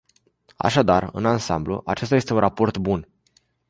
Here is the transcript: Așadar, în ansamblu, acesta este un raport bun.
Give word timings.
Așadar, 0.57 1.09
în 1.11 1.25
ansamblu, 1.25 1.81
acesta 1.85 2.15
este 2.15 2.33
un 2.33 2.39
raport 2.39 2.77
bun. 2.77 3.07